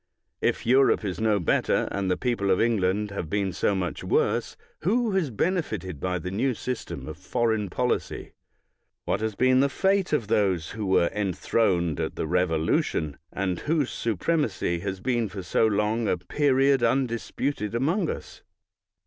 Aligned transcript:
If 0.41 0.65
Europe 0.65 1.05
is 1.05 1.21
no 1.21 1.39
better, 1.39 1.87
and 1.91 2.09
the 2.09 2.17
people 2.17 2.49
of 2.49 2.59
England 2.59 3.11
have 3.11 3.29
been 3.29 3.53
so 3.53 3.75
much 3.75 4.03
worse, 4.03 4.57
who 4.79 5.11
has 5.11 5.29
benefited 5.29 5.99
by 5.99 6.17
the 6.17 6.31
new 6.31 6.55
system 6.55 7.07
of 7.07 7.17
foreign 7.19 7.69
policy? 7.69 8.31
What 9.05 9.21
has 9.21 9.35
been 9.35 9.59
the 9.59 9.69
fate 9.69 10.11
of 10.11 10.25
those 10.27 10.71
who 10.71 10.87
were 10.87 11.11
enthroned 11.13 11.99
at 11.99 12.15
the 12.15 12.25
Revolution, 12.25 13.19
and 13.31 13.59
whose 13.59 13.91
supremacy 13.91 14.79
has 14.79 15.01
been 15.01 15.29
for 15.29 15.43
so 15.43 15.67
long 15.67 16.07
a 16.07 16.17
period 16.17 16.81
undisputed 16.81 17.75
among 17.75 18.09
us? 18.09 18.41